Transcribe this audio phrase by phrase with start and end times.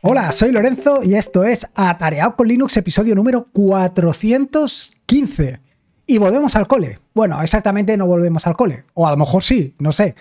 [0.00, 5.60] Hola, soy Lorenzo y esto es Atareado con Linux, episodio número 415.
[6.06, 7.00] Y volvemos al cole.
[7.14, 8.84] Bueno, exactamente no volvemos al cole.
[8.94, 10.14] O a lo mejor sí, no sé.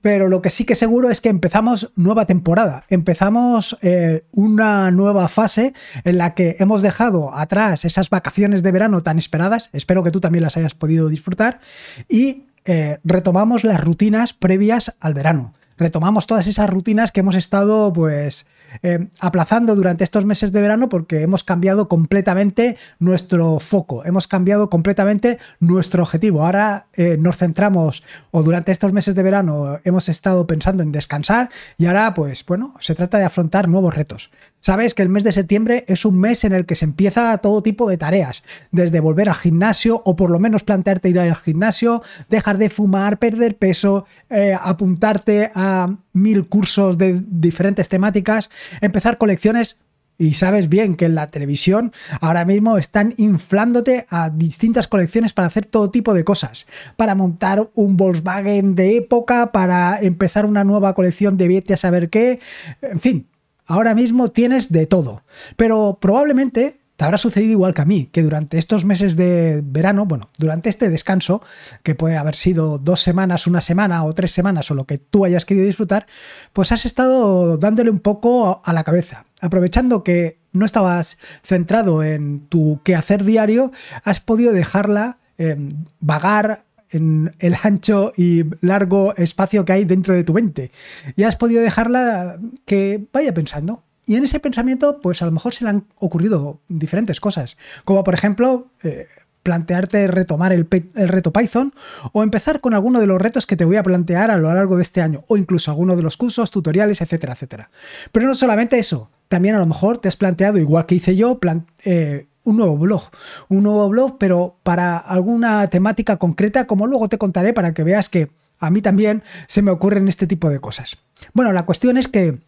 [0.00, 2.86] Pero lo que sí que seguro es que empezamos nueva temporada.
[2.88, 5.74] Empezamos eh, una nueva fase
[6.04, 9.68] en la que hemos dejado atrás esas vacaciones de verano tan esperadas.
[9.74, 11.60] Espero que tú también las hayas podido disfrutar.
[12.08, 15.52] Y eh, retomamos las rutinas previas al verano.
[15.76, 18.46] Retomamos todas esas rutinas que hemos estado, pues,
[18.82, 24.70] eh, aplazando durante estos meses de verano porque hemos cambiado completamente nuestro foco, hemos cambiado
[24.70, 26.44] completamente nuestro objetivo.
[26.44, 31.50] Ahora eh, nos centramos, o durante estos meses de verano hemos estado pensando en descansar
[31.76, 34.30] y ahora, pues bueno, se trata de afrontar nuevos retos.
[34.60, 37.62] Sabes que el mes de septiembre es un mes en el que se empieza todo
[37.62, 38.42] tipo de tareas,
[38.72, 43.18] desde volver al gimnasio o por lo menos plantearte ir al gimnasio, dejar de fumar,
[43.18, 49.78] perder peso, eh, apuntarte a mil cursos de diferentes temáticas, empezar colecciones
[50.18, 55.46] y sabes bien que en la televisión ahora mismo están inflándote a distintas colecciones para
[55.46, 56.66] hacer todo tipo de cosas.
[56.96, 62.10] Para montar un Volkswagen de época, para empezar una nueva colección de vete a saber
[62.10, 62.40] qué.
[62.82, 63.28] En fin,
[63.66, 65.22] ahora mismo tienes de todo.
[65.56, 70.04] Pero probablemente te habrá sucedido igual que a mí, que durante estos meses de verano,
[70.04, 71.40] bueno, durante este descanso,
[71.84, 75.24] que puede haber sido dos semanas, una semana o tres semanas o lo que tú
[75.24, 76.08] hayas querido disfrutar,
[76.52, 79.26] pues has estado dándole un poco a la cabeza.
[79.40, 83.70] Aprovechando que no estabas centrado en tu quehacer diario,
[84.02, 85.68] has podido dejarla em,
[86.00, 90.72] vagar en el ancho y largo espacio que hay dentro de tu mente.
[91.14, 95.54] Y has podido dejarla que vaya pensando, y en ese pensamiento, pues a lo mejor
[95.54, 98.68] se le han ocurrido diferentes cosas, como por ejemplo...
[98.82, 99.06] Eh,
[99.40, 101.72] plantearte retomar el, reto Python
[102.12, 104.76] o empezar con alguno de los retos que te voy a plantear a lo largo
[104.76, 107.70] de este año o incluso alguno de los cursos, tutoriales, etcétera, etcétera.
[108.12, 111.40] Pero no solamente eso, también a lo mejor te has planteado, igual que hice yo,
[111.84, 113.02] eh, un nuevo blog.
[113.48, 118.10] Un nuevo blog, pero para alguna temática concreta, como luego te contaré para que veas
[118.10, 120.98] que a mí también se me ocurren este tipo de cosas.
[121.32, 122.38] Bueno, la cuestión es que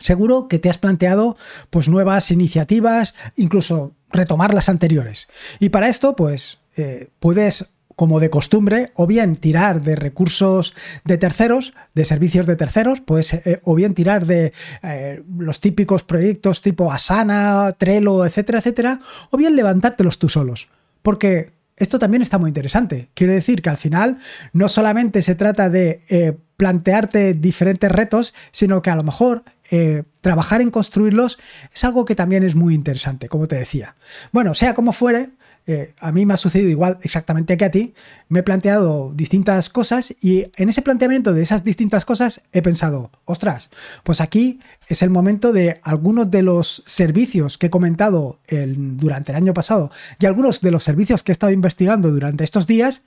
[0.00, 1.36] Seguro que te has planteado
[1.70, 5.28] pues nuevas iniciativas, incluso retomar las anteriores.
[5.60, 10.72] Y para esto, pues eh, puedes como de costumbre, o bien tirar de recursos
[11.04, 16.02] de terceros, de servicios de terceros, pues, eh, o bien tirar de eh, los típicos
[16.02, 18.98] proyectos tipo Asana, Trello, etcétera, etcétera,
[19.30, 20.70] o bien levantártelos tú solos.
[21.02, 23.10] Porque esto también está muy interesante.
[23.12, 24.16] Quiero decir que al final
[24.54, 30.60] no solamente se trata de plantearte diferentes retos, sino que a lo mejor eh, trabajar
[30.60, 31.38] en construirlos
[31.72, 33.94] es algo que también es muy interesante, como te decía.
[34.32, 35.30] Bueno, sea como fuere,
[35.66, 37.94] eh, a mí me ha sucedido igual exactamente que a ti,
[38.28, 43.12] me he planteado distintas cosas y en ese planteamiento de esas distintas cosas he pensado,
[43.24, 43.70] ostras,
[44.02, 44.58] pues aquí
[44.88, 49.92] es el momento de algunos de los servicios que he comentado durante el año pasado
[50.18, 53.04] y algunos de los servicios que he estado investigando durante estos días,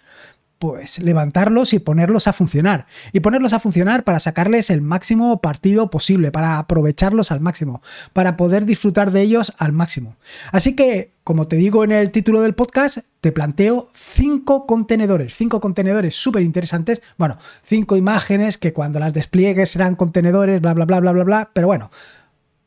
[0.63, 2.85] pues levantarlos y ponerlos a funcionar.
[3.11, 7.81] Y ponerlos a funcionar para sacarles el máximo partido posible, para aprovecharlos al máximo,
[8.13, 10.15] para poder disfrutar de ellos al máximo.
[10.53, 15.59] Así que, como te digo en el título del podcast, te planteo cinco contenedores, cinco
[15.59, 17.01] contenedores súper interesantes.
[17.17, 21.49] Bueno, cinco imágenes que cuando las despliegues serán contenedores, bla, bla, bla, bla, bla, bla.
[21.51, 21.91] Pero bueno,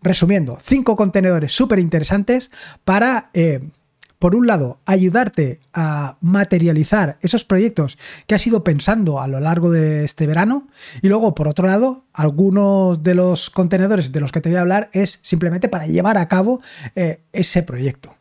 [0.02, 2.50] resumiendo, cinco contenedores súper interesantes
[2.84, 3.30] para...
[3.32, 3.70] Eh,
[4.18, 9.70] por un lado, ayudarte a materializar esos proyectos que has ido pensando a lo largo
[9.70, 10.68] de este verano.
[11.02, 14.62] Y luego, por otro lado, algunos de los contenedores de los que te voy a
[14.62, 16.60] hablar es simplemente para llevar a cabo
[16.94, 18.14] eh, ese proyecto.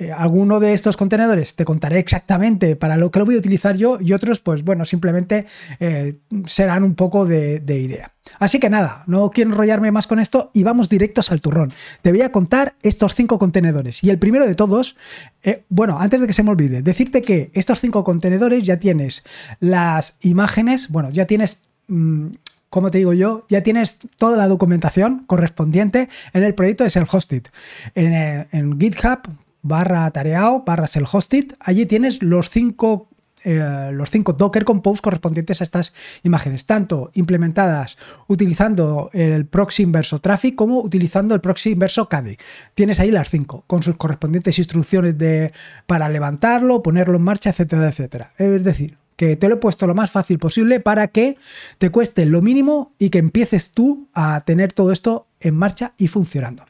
[0.00, 3.76] Eh, alguno de estos contenedores te contaré exactamente para lo que lo voy a utilizar
[3.76, 5.44] yo y otros, pues bueno, simplemente
[5.78, 6.16] eh,
[6.46, 8.10] serán un poco de, idea.
[8.38, 11.70] Así que nada, no quiero enrollarme más con esto y vamos directos al turrón.
[12.00, 14.96] Te voy a contar estos cinco contenedores y el primero de todos,
[15.42, 19.22] eh, bueno, antes de que se me olvide, decirte que estos cinco contenedores ya tienes
[19.58, 21.58] las imágenes, bueno, ya tienes...
[21.88, 22.28] Mm,
[22.70, 27.48] como te digo yo, ya tienes toda la documentación correspondiente en el proyecto de Self-Hosted.
[27.96, 29.18] En, en, GitHub
[29.62, 31.56] barra tareao, barra self-hosted.
[31.60, 33.08] Allí tienes los cinco
[33.44, 37.96] eh, los cinco Docker Compose correspondientes a estas imágenes, tanto implementadas
[38.26, 42.38] utilizando el proxy inverso Traffic como utilizando el proxy inverso KDE.
[42.74, 45.52] Tienes ahí las cinco, con sus correspondientes instrucciones de,
[45.86, 48.32] para levantarlo, ponerlo en marcha, etcétera, etcétera.
[48.36, 51.36] Es decir, que te lo he puesto lo más fácil posible para que
[51.78, 56.08] te cueste lo mínimo y que empieces tú a tener todo esto en marcha y
[56.08, 56.64] funcionando.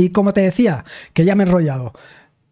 [0.00, 1.92] Y como te decía, que ya me he enrollado,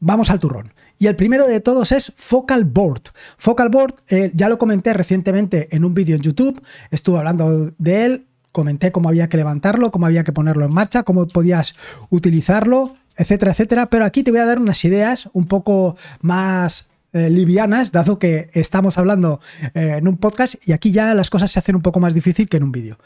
[0.00, 0.74] vamos al turrón.
[0.98, 3.04] Y el primero de todos es Focal Board.
[3.38, 6.60] Focal Board, eh, ya lo comenté recientemente en un vídeo en YouTube,
[6.90, 11.04] estuve hablando de él comenté cómo había que levantarlo, cómo había que ponerlo en marcha,
[11.04, 11.74] cómo podías
[12.10, 13.86] utilizarlo, etcétera, etcétera.
[13.86, 18.50] Pero aquí te voy a dar unas ideas un poco más eh, livianas, dado que
[18.52, 19.40] estamos hablando
[19.74, 22.48] eh, en un podcast y aquí ya las cosas se hacen un poco más difícil
[22.48, 22.98] que en un vídeo.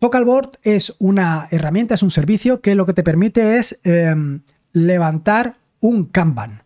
[0.00, 4.40] Vocalboard es una herramienta, es un servicio que lo que te permite es em,
[4.72, 6.62] levantar un Kanban,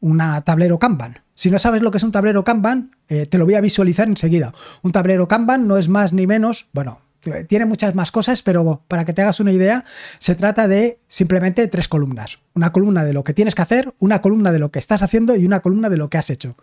[0.00, 1.20] una tablero Kanban.
[1.34, 4.08] Si no sabes lo que es un tablero Kanban, eh, te lo voy a visualizar
[4.08, 4.52] enseguida.
[4.82, 7.00] Un tablero Kanban no es más ni menos, bueno,
[7.48, 9.84] tiene muchas más cosas, pero para que te hagas una idea,
[10.18, 12.40] se trata de simplemente tres columnas.
[12.54, 15.36] Una columna de lo que tienes que hacer, una columna de lo que estás haciendo
[15.36, 16.56] y una columna de lo que has hecho.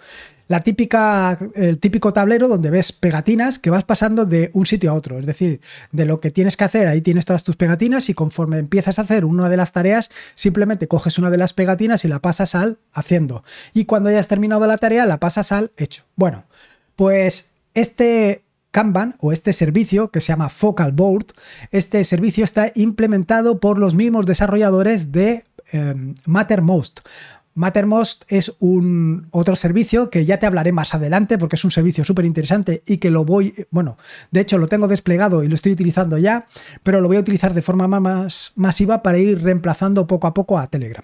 [0.48, 4.96] La típica, el típico tablero donde ves pegatinas que vas pasando de un sitio a
[4.96, 5.20] otro.
[5.20, 5.62] Es decir,
[5.92, 9.04] de lo que tienes que hacer, ahí tienes todas tus pegatinas y conforme empiezas a
[9.04, 12.80] hacer una de las tareas, simplemente coges una de las pegatinas y la pasas al
[12.94, 13.44] haciendo.
[13.74, 16.04] Y cuando hayas terminado la tarea, la pasas al hecho.
[16.16, 16.46] Bueno,
[16.96, 21.28] pues este Kanban o este servicio que se llama Focal Board,
[21.72, 27.00] este servicio está implementado por los mismos desarrolladores de em, Mattermost.
[27.56, 32.06] Mattermost es un otro servicio que ya te hablaré más adelante porque es un servicio
[32.06, 33.98] súper interesante y que lo voy, bueno,
[34.32, 36.48] de hecho lo tengo desplegado y lo estoy utilizando ya,
[36.84, 40.58] pero lo voy a utilizar de forma más masiva para ir reemplazando poco a poco
[40.58, 41.04] a Telegram.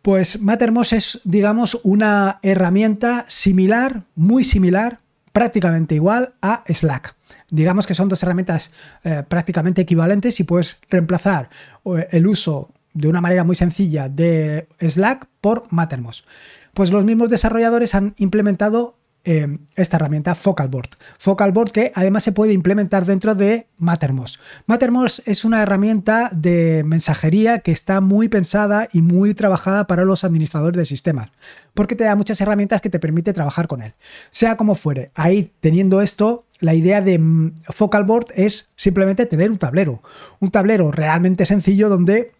[0.00, 5.00] Pues Mattermost es, digamos, una herramienta similar, muy similar,
[5.38, 7.14] prácticamente igual a Slack.
[7.48, 8.72] Digamos que son dos herramientas
[9.04, 11.48] eh, prácticamente equivalentes y puedes reemplazar
[11.84, 16.26] eh, el uso de una manera muy sencilla de Slack por Mattermost.
[16.74, 20.90] Pues los mismos desarrolladores han implementado eh, esta herramienta Focalboard.
[21.18, 24.40] Focalboard que además se puede implementar dentro de Mattermost.
[24.66, 30.24] Mattermost es una herramienta de mensajería que está muy pensada y muy trabajada para los
[30.24, 31.30] administradores de sistemas,
[31.74, 33.94] porque te da muchas herramientas que te permite trabajar con él.
[34.30, 39.58] Sea como fuere, ahí teniendo esto, la idea de mm, Focalboard es simplemente tener un
[39.58, 40.02] tablero,
[40.40, 42.32] un tablero realmente sencillo donde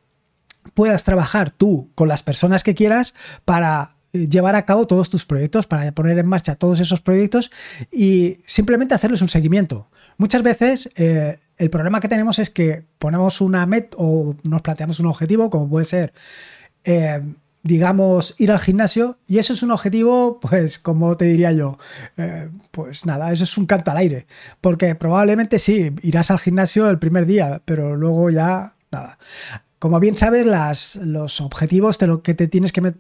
[0.74, 3.14] puedas trabajar tú con las personas que quieras
[3.44, 7.50] para llevar a cabo todos tus proyectos, para poner en marcha todos esos proyectos
[7.92, 9.88] y simplemente hacerles un seguimiento.
[10.16, 15.00] Muchas veces eh, el problema que tenemos es que ponemos una meta o nos planteamos
[15.00, 16.12] un objetivo, como puede ser,
[16.84, 17.20] eh,
[17.62, 21.78] digamos, ir al gimnasio, y eso es un objetivo, pues, como te diría yo,
[22.16, 24.26] eh, pues nada, eso es un canto al aire,
[24.60, 29.18] porque probablemente sí, irás al gimnasio el primer día, pero luego ya nada.
[29.78, 32.94] Como bien sabes, los objetivos de lo que te tienes que,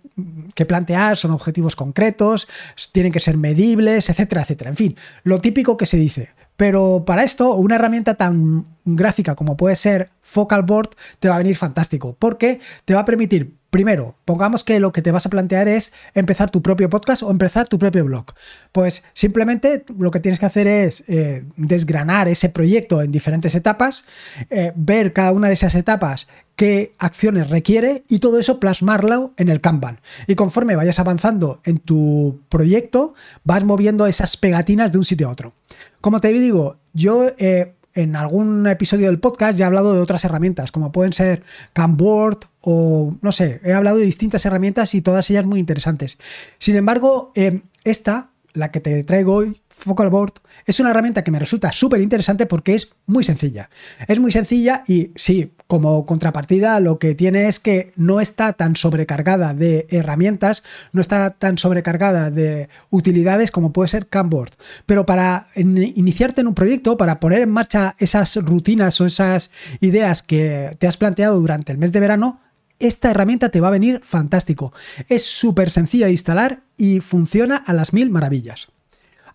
[0.54, 2.46] que, plantear son objetivos concretos,
[2.92, 4.70] tienen que ser medibles, etcétera, etcétera.
[4.70, 6.30] En fin, lo típico que se dice.
[6.56, 10.90] Pero para esto, una herramienta tan gráfica como puede ser Focal Board
[11.20, 15.02] te va a venir fantástico, porque te va a permitir Primero, pongamos que lo que
[15.02, 18.32] te vas a plantear es empezar tu propio podcast o empezar tu propio blog.
[18.72, 24.06] Pues simplemente lo que tienes que hacer es eh, desgranar ese proyecto en diferentes etapas,
[24.48, 26.28] eh, ver cada una de esas etapas
[26.58, 30.00] qué acciones requiere y todo eso plasmarlo en el Kanban.
[30.26, 33.14] Y conforme vayas avanzando en tu proyecto,
[33.44, 35.54] vas moviendo esas pegatinas de un sitio a otro.
[36.00, 40.24] Como te digo, yo eh, en algún episodio del podcast ya he hablado de otras
[40.24, 41.44] herramientas, como pueden ser
[41.74, 46.18] Canboard o no sé, he hablado de distintas herramientas y todas ellas muy interesantes.
[46.58, 50.34] Sin embargo, eh, esta, la que te traigo hoy, Focalboard,
[50.66, 53.70] es una herramienta que me resulta súper interesante porque es muy sencilla.
[54.06, 58.76] Es muy sencilla y sí, como contrapartida lo que tiene es que no está tan
[58.76, 60.62] sobrecargada de herramientas,
[60.92, 64.52] no está tan sobrecargada de utilidades como puede ser Canboard.
[64.84, 69.50] Pero para iniciarte en un proyecto, para poner en marcha esas rutinas o esas
[69.80, 72.40] ideas que te has planteado durante el mes de verano,
[72.78, 74.72] esta herramienta te va a venir fantástico.
[75.08, 78.68] Es súper sencilla de instalar y funciona a las mil maravillas.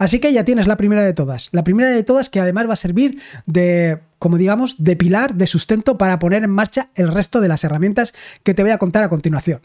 [0.04, 1.48] Así que ya tienes la primera de todas.
[1.54, 5.48] La primera de todas que además va a servir de, como digamos, de pilar, de
[5.48, 9.06] sustento para poner en marcha el resto de las herramientas que te voy a contar
[9.06, 9.62] a continuación.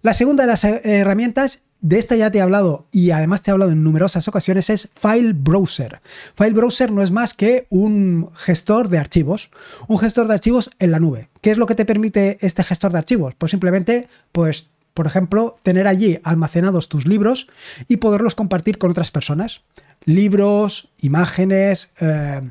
[0.00, 3.52] La segunda de las herramientas, de esta ya te he hablado y además te he
[3.52, 6.00] hablado en numerosas ocasiones, es File Browser.
[6.34, 9.50] File Browser no es más que un gestor de archivos,
[9.86, 11.28] un gestor de archivos en la nube.
[11.42, 13.34] ¿Qué es lo que te permite este gestor de archivos?
[13.34, 17.48] Pues simplemente, pues por ejemplo, tener allí almacenados tus libros
[17.88, 19.62] y poderlos compartir con otras personas.
[20.04, 22.48] Libros, imágenes, eh,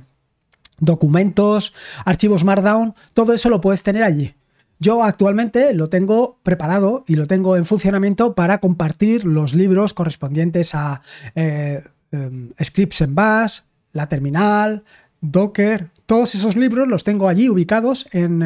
[0.79, 1.73] documentos,
[2.05, 4.35] archivos Markdown, todo eso lo puedes tener allí.
[4.79, 10.75] Yo actualmente lo tengo preparado y lo tengo en funcionamiento para compartir los libros correspondientes
[10.75, 11.01] a
[11.35, 13.61] eh, em, scripts en bash,
[13.93, 14.83] la terminal,
[15.23, 18.43] Docker, todos esos libros los tengo allí ubicados en,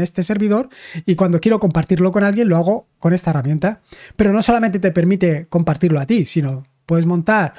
[0.00, 0.70] este servidor
[1.04, 3.82] y cuando quiero compartirlo con alguien lo hago con esta herramienta.
[4.16, 7.54] Pero no solamente te permite compartirlo a ti, sino Puedes montar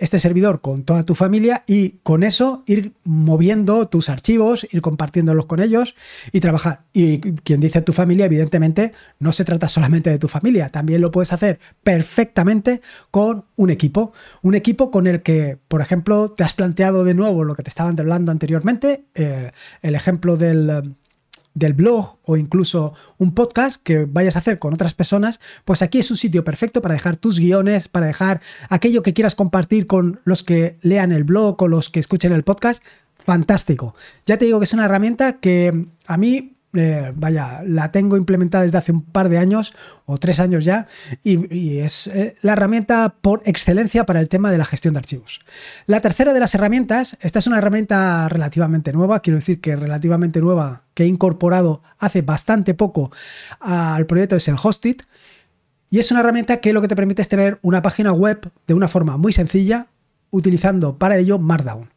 [0.00, 5.46] este servidor con toda tu familia y con eso ir moviendo tus archivos, ir compartiéndolos
[5.46, 5.94] con ellos
[6.32, 6.84] y trabajar.
[6.92, 11.10] Y quien dice tu familia, evidentemente, no se trata solamente de tu familia, también lo
[11.10, 14.12] puedes hacer perfectamente con un equipo.
[14.42, 17.70] Un equipo con el que, por ejemplo, te has planteado de nuevo lo que te
[17.70, 20.96] estaban hablando anteriormente, eh, el ejemplo del
[21.54, 25.98] del blog o incluso un podcast que vayas a hacer con otras personas, pues aquí
[25.98, 30.20] es un sitio perfecto para dejar tus guiones, para dejar aquello que quieras compartir con
[30.24, 32.82] los que lean el blog o los que escuchen el podcast.
[33.16, 33.94] Fantástico.
[34.26, 38.62] Ya te digo que es una herramienta que a mí eh, vaya, la tengo implementada
[38.62, 39.74] desde hace un par de años
[40.06, 40.86] o tres años ya
[41.24, 45.40] y, es eh, la herramienta por excelencia para el tema de la gestión de archivos.
[45.86, 50.40] La tercera de las herramientas, esta es una herramienta relativamente nueva, quiero decir que relativamente
[50.40, 53.10] nueva que he incorporado hace bastante poco
[53.58, 55.02] al proyecto es el Hostit
[55.90, 58.74] y es una herramienta que lo que te permite es tener una página web de
[58.74, 59.88] una forma muy sencilla
[60.30, 61.90] utilizando para ello Markdown.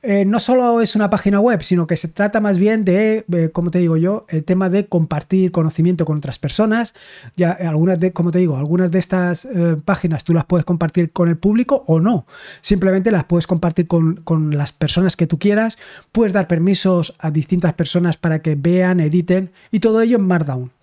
[0.00, 3.50] Eh, no solo es una página web, sino que se trata más bien de, eh,
[3.52, 6.94] como te digo yo, el tema de compartir conocimiento con otras personas.
[7.36, 11.10] Ya algunas de, como te digo, algunas de estas eh, páginas tú las puedes compartir
[11.10, 12.26] con el público o no.
[12.60, 15.78] Simplemente las puedes compartir con, con las personas que tú quieras.
[16.12, 20.77] Puedes dar permisos a distintas personas para que vean, editen y todo ello en Markdown.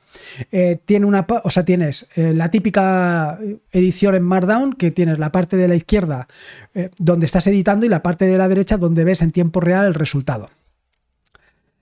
[0.52, 3.40] Eh, tiene una, o sea, tienes eh, la típica
[3.72, 6.28] edición en Markdown, que tienes la parte de la izquierda
[6.74, 9.86] eh, donde estás editando y la parte de la derecha donde ves en tiempo real
[9.86, 10.50] el resultado.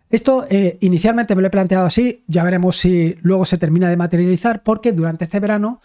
[0.09, 0.45] Esto
[0.79, 4.91] inicialmente me lo he planteado así, ya veremos si luego se termina de materializar, porque
[4.91, 5.81] durante este verano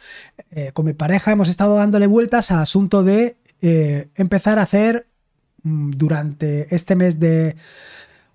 [0.75, 5.07] con mi pareja hemos estado dándole vueltas al asunto de empezar a hacer
[5.63, 7.57] mm, durante este mes de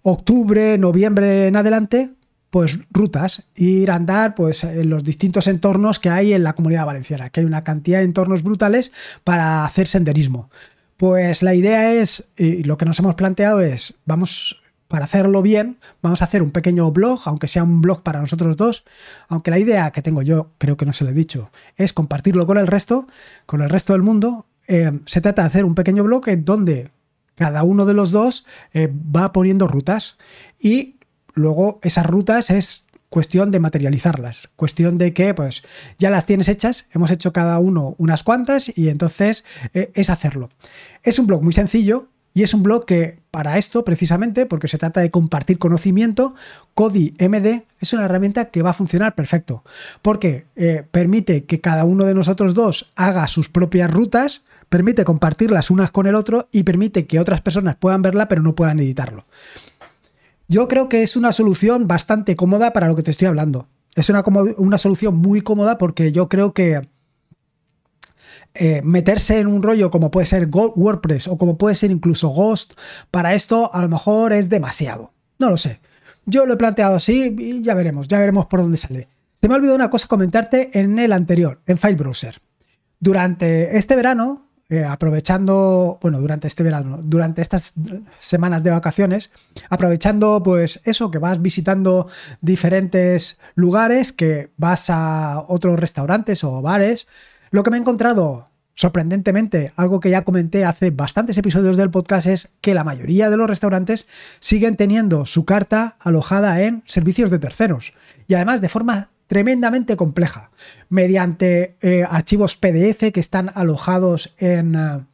[0.01, 2.09] octubre, noviembre en adelante,
[2.53, 6.85] pues rutas, ir a andar pues en los distintos entornos que hay en la comunidad
[6.85, 8.91] valenciana, que hay una cantidad de entornos brutales
[9.23, 10.51] para hacer senderismo.
[10.95, 15.79] Pues la idea es, y lo que nos hemos planteado es, vamos, para hacerlo bien,
[16.03, 18.83] vamos a hacer un pequeño blog, aunque sea un blog para nosotros dos,
[19.29, 22.45] aunque la idea que tengo yo, creo que no se lo he dicho, es compartirlo
[22.45, 23.07] con el resto,
[23.47, 24.45] con el resto del mundo.
[24.67, 26.91] Eh, se trata de hacer un pequeño blog en donde
[27.33, 30.19] cada uno de los dos eh, va poniendo rutas
[30.59, 30.97] y
[31.33, 35.61] Luego, esas rutas es cuestión de materializarlas, cuestión de que pues
[35.99, 40.49] ya las tienes hechas, hemos hecho cada uno unas cuantas y entonces eh, es hacerlo.
[41.03, 44.79] Es un blog muy sencillo y es un blog que para esto precisamente, porque se
[44.79, 46.33] trata de compartir conocimiento,
[46.73, 49.63] Kodi MD es una herramienta que va a funcionar perfecto,
[50.01, 55.69] porque eh, permite que cada uno de nosotros dos haga sus propias rutas, permite compartirlas
[55.69, 59.25] unas con el otro y permite que otras personas puedan verla pero no puedan editarlo.
[60.47, 63.67] Yo creo que es una solución bastante cómoda para lo que te estoy hablando.
[63.95, 64.23] Es una,
[64.57, 66.81] una solución muy cómoda porque yo creo que
[68.55, 72.73] eh, meterse en un rollo como puede ser WordPress o como puede ser incluso Ghost,
[73.09, 75.11] para esto a lo mejor es demasiado.
[75.39, 75.79] No lo sé.
[76.25, 79.09] Yo lo he planteado así y ya veremos, ya veremos por dónde sale.
[79.41, 82.39] Se me ha olvidado una cosa comentarte en el anterior, en File Browser.
[82.99, 87.75] Durante este verano eh, aprovechando, bueno, durante este verano, durante estas
[88.17, 89.31] semanas de vacaciones,
[89.69, 92.07] aprovechando pues eso, que vas visitando
[92.41, 97.07] diferentes lugares, que vas a otros restaurantes o bares,
[97.51, 102.27] lo que me he encontrado sorprendentemente, algo que ya comenté hace bastantes episodios del podcast
[102.27, 104.07] es que la mayoría de los restaurantes
[104.39, 107.93] siguen teniendo su carta alojada en servicios de terceros.
[108.27, 110.51] Y además de forma tremendamente compleja,
[110.89, 115.05] mediante eh, archivos PDF que están alojados en, eh,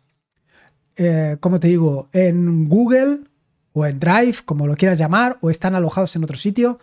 [0.97, 3.19] eh, ¿cómo te digo?, en Google
[3.73, 6.79] o en Drive, como lo quieras llamar, o están alojados en otro sitio,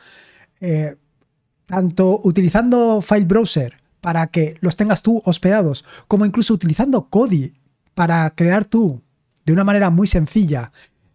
[1.66, 7.54] tanto utilizando File Browser para que los tengas tú hospedados, como incluso utilizando Kodi
[7.94, 9.02] para crear tú,
[9.44, 10.70] de una manera muy sencilla,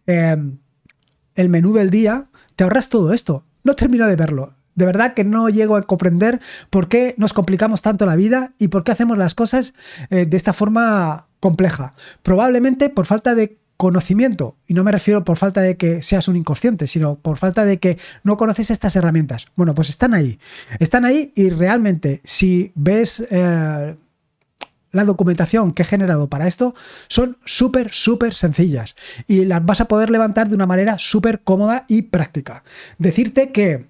[0.05, 3.45] el menú del día, te ahorras todo esto.
[3.63, 4.53] No termino de verlo.
[4.75, 8.69] De verdad que no llego a comprender por qué nos complicamos tanto la vida y
[8.69, 9.73] por qué hacemos las cosas
[10.09, 11.93] eh, de esta forma compleja.
[12.23, 16.35] Probablemente por falta de conocimiento, y no me refiero por falta de que seas un
[16.35, 19.47] inconsciente, sino por falta de que no conoces estas herramientas.
[19.55, 20.37] Bueno, pues están ahí.
[20.79, 23.23] Están ahí y realmente si ves...
[23.31, 23.95] Eh,
[24.91, 26.75] la documentación que he generado para esto
[27.07, 31.85] son súper, súper sencillas y las vas a poder levantar de una manera súper cómoda
[31.87, 32.63] y práctica.
[32.97, 33.87] Decirte que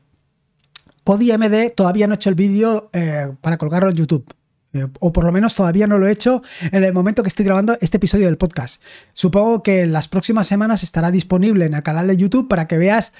[1.05, 4.25] MD todavía no he hecho el vídeo eh, para colgarlo en YouTube.
[4.73, 6.41] Eh, o por lo menos todavía no lo he hecho
[6.71, 8.81] en el momento que estoy grabando este episodio del podcast.
[9.13, 12.77] Supongo que en las próximas semanas estará disponible en el canal de YouTube para que
[12.77, 13.11] veas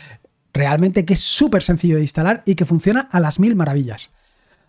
[0.53, 4.11] realmente que es súper sencillo de instalar y que funciona a las mil maravillas.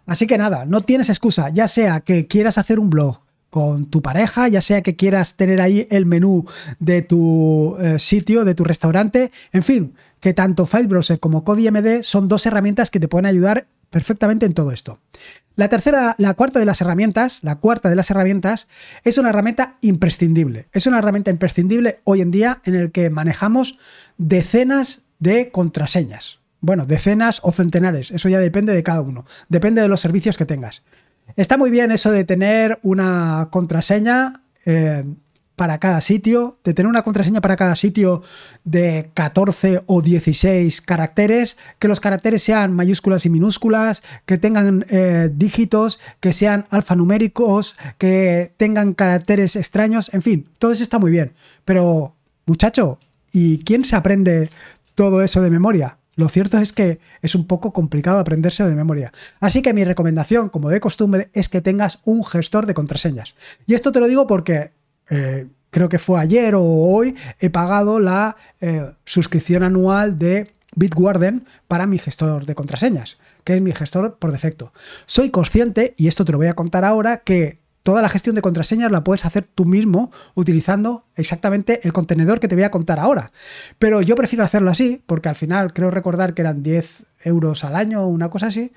[0.06, 4.02] Así que nada, no tienes excusa, ya sea que quieras hacer un blog con tu
[4.02, 6.46] pareja, ya sea que quieras tener ahí el menú
[6.80, 12.28] de tu eh, sitio, de tu restaurante, en fin, que tanto FileBrowser como CodeMD son
[12.28, 15.00] dos herramientas que te pueden ayudar perfectamente en todo esto.
[15.56, 18.68] La tercera, la cuarta de las herramientas, la cuarta de las herramientas
[19.04, 20.68] es una herramienta imprescindible.
[20.72, 23.78] Es una herramienta imprescindible hoy en día en el que manejamos
[24.16, 26.38] decenas de contraseñas.
[26.60, 30.46] Bueno, decenas o centenares, eso ya depende de cada uno, depende de los servicios que
[30.46, 30.84] tengas.
[31.34, 35.04] Está muy bien eso de tener una contraseña eh,
[35.56, 38.22] para cada sitio, de tener una contraseña para cada sitio
[38.64, 45.30] de 14 o 16 caracteres, que los caracteres sean mayúsculas y minúsculas, que tengan eh,
[45.32, 51.32] dígitos, que sean alfanuméricos, que tengan caracteres extraños, en fin, todo eso está muy bien.
[51.64, 52.14] Pero,
[52.46, 52.98] muchacho,
[53.32, 54.50] ¿y quién se aprende
[54.94, 55.98] todo eso de memoria?
[56.16, 59.12] Lo cierto es que es un poco complicado aprenderse de memoria.
[59.40, 63.34] Así que mi recomendación, como de costumbre, es que tengas un gestor de contraseñas.
[63.66, 64.72] Y esto te lo digo porque
[65.10, 71.46] eh, creo que fue ayer o hoy, he pagado la eh, suscripción anual de Bitwarden
[71.68, 74.72] para mi gestor de contraseñas, que es mi gestor por defecto.
[75.06, 78.42] Soy consciente, y esto te lo voy a contar ahora, que toda la gestión de
[78.42, 83.00] contraseñas la puedes hacer tú mismo utilizando exactamente el contenedor que te voy a contar
[83.00, 83.32] ahora.
[83.78, 87.76] Pero yo prefiero hacerlo así, porque al final creo recordar que eran 10 euros al
[87.76, 88.72] año o una cosa así,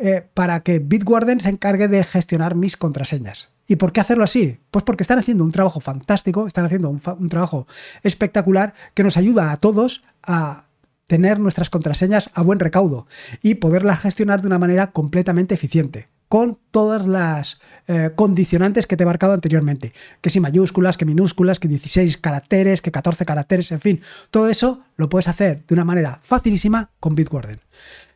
[0.00, 3.50] eh, para que Bitwarden se encargue de gestionar mis contraseñas.
[3.66, 4.60] ¿Y por qué hacerlo así?
[4.70, 7.66] Pues porque están haciendo un trabajo fantástico, están haciendo un, trabajo
[8.04, 10.66] espectacular que nos ayuda a todos a
[11.08, 13.08] tener nuestras contraseñas a buen recaudo
[13.42, 19.02] y poderlas gestionar de una manera completamente eficiente con todas las eh, condicionantes que te
[19.02, 19.92] he marcado anteriormente.
[20.20, 24.00] Que si mayúsculas, que minúsculas, que 16 caracteres, que 14 caracteres, en fin.
[24.30, 27.60] Todo eso lo puedes hacer de una manera facilísima con Bitwarden.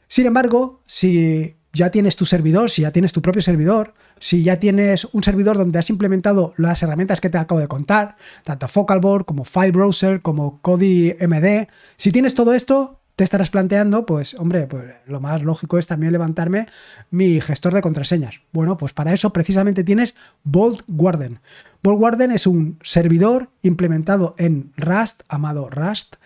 [0.06, 4.58] Sin embargo, si ya tienes tu servidor, si ya tienes tu propio servidor, si ya
[4.58, 9.24] tienes un servidor donde has implementado las herramientas que te acabo de contar, tanto Focalboard
[9.24, 15.20] como FileBrowser, como MD, si tienes todo esto, te estarás planteando, pues hombre, pues lo
[15.20, 16.66] más lógico es también levantarme
[17.10, 18.40] mi gestor de contraseñas.
[18.52, 20.14] Bueno, pues para eso precisamente tienes.
[20.44, 21.40] Vault Warden
[22.30, 26.16] es un servidor implementado en Rust, amado Rust,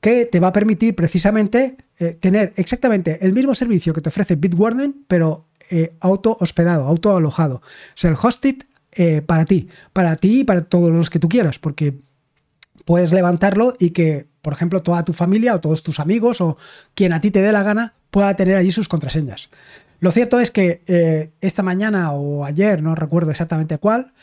[0.00, 4.36] que te va a permitir precisamente eh, tener exactamente el mismo servicio que te ofrece
[4.36, 7.62] Bitwarden, pero eh, auto hospedado, auto alojado.
[7.94, 12.00] Self-hosted eh, para ti, para ti y para todos los que tú quieras, porque
[12.84, 16.56] puedes levantarlo y que por ejemplo, toda tu familia o todos tus amigos o
[16.94, 19.50] quien a ti te dé la gana pueda tener allí sus contraseñas.
[19.98, 24.14] Lo cierto es que eh, esta mañana o ayer, no recuerdo exactamente cuál,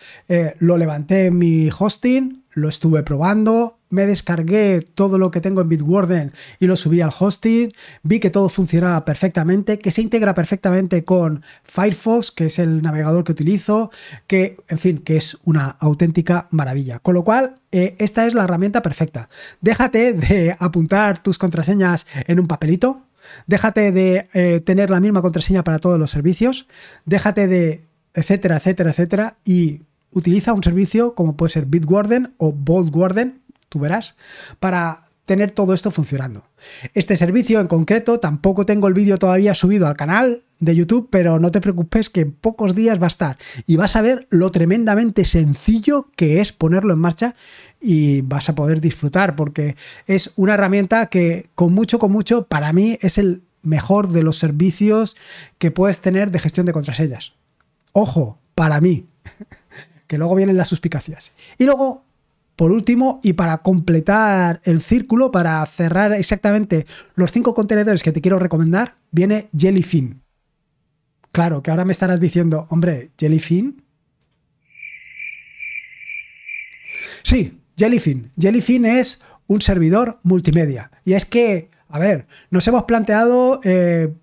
[0.57, 5.69] lo levanté en mi hosting, lo estuve probando, me descargué todo lo que tengo en
[5.69, 11.05] Bitwarden y lo subí al hosting, vi que todo funcionaba perfectamente, que se integra perfectamente
[11.05, 13.91] con Firefox, que es el navegador que utilizo,
[14.25, 16.97] que, en fin, que es una auténtica maravilla.
[16.97, 19.29] Con lo cual, eh, esta es la herramienta perfecta.
[19.61, 23.03] Déjate de apuntar tus contraseñas en un papelito,
[23.45, 26.65] déjate de eh, tener la misma contraseña para todos los servicios,
[27.05, 29.81] déjate de etcétera, etcétera, etcétera, y
[30.17, 34.15] utiliza un servicio como puede ser Bitwarden o Vaultwarden, tú verás,
[34.59, 36.45] para tener todo esto funcionando.
[36.93, 41.37] Este servicio en concreto, tampoco tengo el vídeo todavía subido al canal de YouTube, pero
[41.37, 44.51] no te preocupes que en pocos días va a estar y vas a ver lo
[44.51, 47.35] tremendamente sencillo que es ponerlo en marcha
[47.81, 49.75] y vas a poder disfrutar porque
[50.07, 54.39] es una herramienta que con mucho, con mucho, para mí es el mejor de los
[54.39, 55.17] servicios
[55.57, 57.33] que puedes tener de gestión de contraseñas.
[57.91, 59.05] Ojo, para mí,
[60.07, 61.31] que luego vienen las suspicacias.
[61.57, 62.07] Y luego
[62.57, 68.19] por último, y para completar el círculo, para cerrar exactamente los cinco contenedores que te
[68.19, 70.23] quiero recomendar, viene Jellyfin.
[71.31, 73.83] Claro, que ahora me estarás diciendo, hombre, Jellyfin.
[77.21, 78.31] Sí, Jellyfin.
[78.39, 80.89] Jellyfin es un servidor multimedia.
[81.05, 84.15] Y es que, a ver, nos hemos planteado eh,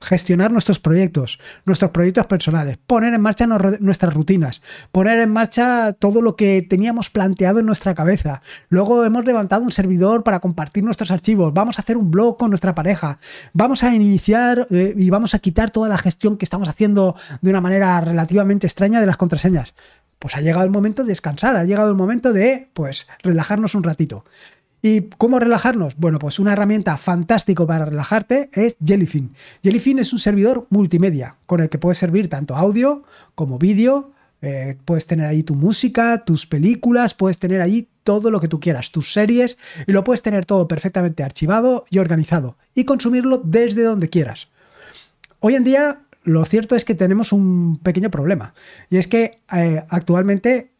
[0.00, 6.22] gestionar nuestros proyectos, nuestros proyectos personales, poner en marcha nuestras rutinas, poner en marcha todo
[6.22, 8.42] lo que teníamos planteado en nuestra cabeza.
[8.68, 12.50] Luego hemos levantado un servidor para compartir nuestros archivos, vamos a hacer un blog con
[12.50, 13.18] nuestra pareja,
[13.52, 17.50] vamos a iniciar eh, y vamos a quitar toda la gestión que estamos haciendo de
[17.50, 19.74] una manera relativamente extraña de las contraseñas.
[20.18, 23.82] Pues ha llegado el momento de descansar, ha llegado el momento de pues relajarnos un
[23.82, 24.24] ratito.
[24.88, 25.96] ¿Y cómo relajarnos?
[25.96, 29.32] Bueno, pues una herramienta fantástica para relajarte es Jellyfin.
[29.64, 33.02] Jellyfin es un servidor multimedia con el que puedes servir tanto audio
[33.34, 34.12] como vídeo.
[34.42, 38.60] Eh, puedes tener ahí tu música, tus películas, puedes tener ahí todo lo que tú
[38.60, 43.82] quieras, tus series, y lo puedes tener todo perfectamente archivado y organizado y consumirlo desde
[43.82, 44.50] donde quieras.
[45.40, 48.54] Hoy en día lo cierto es que tenemos un pequeño problema.
[48.88, 50.75] Y es que eh, actualmente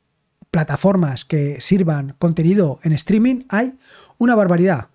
[0.56, 3.74] plataformas que sirvan contenido en streaming hay
[4.16, 4.88] una barbaridad.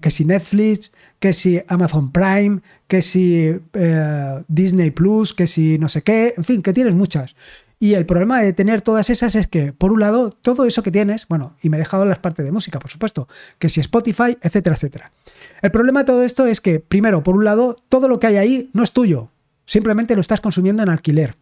[0.00, 0.90] Que si Netflix,
[1.20, 6.42] que si Amazon Prime, que si eh, Disney Plus, que si no sé qué, en
[6.42, 7.36] fin, que tienes muchas.
[7.78, 10.90] Y el problema de tener todas esas es que, por un lado, todo eso que
[10.90, 13.28] tienes, bueno, y me he dejado las partes de música, por supuesto,
[13.60, 15.12] que si Spotify, etcétera, etcétera.
[15.62, 18.38] El problema de todo esto es que, primero, por un lado, todo lo que hay
[18.38, 19.30] ahí no es tuyo,
[19.66, 21.36] simplemente lo estás consumiendo en alquiler.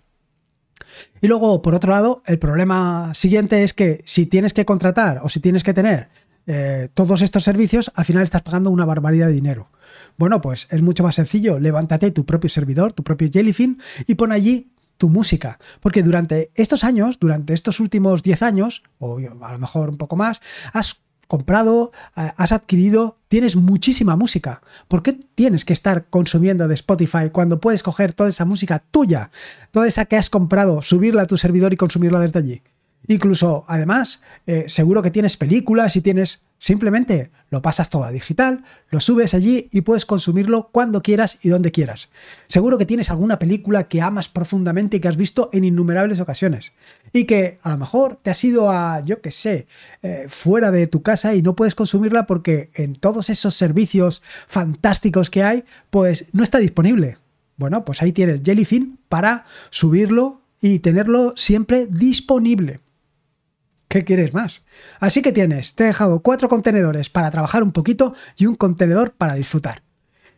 [1.21, 5.29] Y luego, por otro lado, el problema siguiente es que si tienes que contratar o
[5.29, 6.09] si tienes que tener
[6.47, 9.71] eh, todos estos servicios, al final estás pagando una barbaridad de dinero.
[10.17, 11.59] Bueno, pues es mucho más sencillo.
[11.59, 15.59] Levántate tu propio servidor, tu propio Jellyfin y pon allí tu música.
[15.81, 20.17] Porque durante estos años, durante estos últimos 10 años, o a lo mejor un poco
[20.17, 20.41] más,
[20.73, 24.63] has comprado, eh, has adquirido, tienes muchísima música.
[24.89, 29.31] ¿Por qué tienes que estar consumiendo de Spotify cuando puedes coger toda esa música tuya,
[29.71, 32.63] toda esa que has comprado, subirla a tu servidor y consumirla desde allí?
[33.07, 38.65] Incluso, además, eh, seguro que tienes películas y tienes Simplemente lo pasas todo a digital,
[38.89, 42.09] lo subes allí y puedes consumirlo cuando quieras y donde quieras.
[42.49, 46.73] Seguro que tienes alguna película que amas profundamente y que has visto en innumerables ocasiones.
[47.13, 49.67] Y que a lo mejor te has ido a, yo qué sé,
[50.01, 55.29] eh, fuera de tu casa y no puedes consumirla porque en todos esos servicios fantásticos
[55.29, 57.19] que hay, pues no está disponible.
[57.59, 62.81] Bueno, pues ahí tienes Jellyfin para subirlo y tenerlo siempre disponible.
[63.95, 64.65] ¿Qué quieres más?
[64.99, 69.13] Así que tienes, te he dejado cuatro contenedores para trabajar un poquito y un contenedor
[69.13, 69.85] para disfrutar.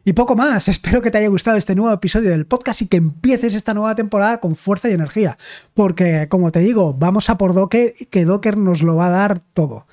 [0.04, 2.98] Y poco más, espero que te haya gustado este nuevo episodio del podcast y que
[2.98, 5.38] empieces esta nueva temporada con fuerza y energía,
[5.72, 9.10] porque como te digo, vamos a por Docker y que Docker nos lo va a
[9.10, 9.86] dar todo.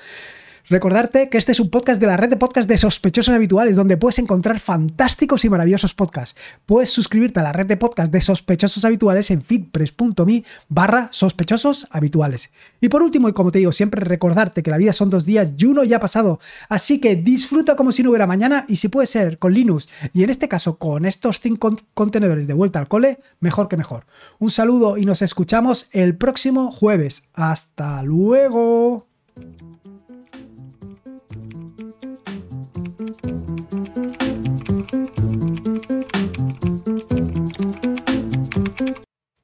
[0.74, 3.96] Recordarte que este es un podcast de la red de podcast de sospechosos habituales, donde
[3.96, 6.36] puedes encontrar fantásticos y maravillosos podcasts.
[6.66, 12.50] Puedes suscribirte a la red de podcast de sospechosos habituales en feedpress.me barra sospechosos habituales.
[12.82, 15.54] Y por último, y como te digo siempre, recordarte que la vida son dos días
[15.56, 16.40] y uno ya ha pasado.
[16.70, 20.24] Así que disfruta como si no hubiera mañana y si puede ser con Linux y
[20.24, 24.08] en este caso con estos cinco contenedores de vuelta al cole, mejor que mejor.
[24.40, 27.26] Un saludo y nos escuchamos el próximo jueves.
[27.36, 29.06] Hasta luego.